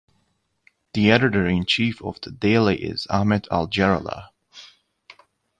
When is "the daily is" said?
2.21-3.05